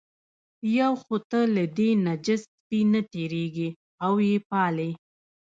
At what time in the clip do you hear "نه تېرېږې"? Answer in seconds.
2.91-3.69